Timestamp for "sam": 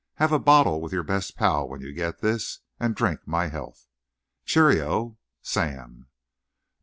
5.43-6.07